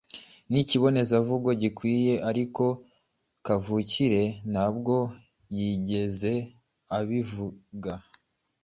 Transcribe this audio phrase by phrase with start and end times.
[0.51, 2.63] Ni ikibonezamvugo gikwiye, ariko
[3.45, 4.95] kavukire ntabwo
[5.57, 6.33] yigeze
[6.97, 7.93] abivuga.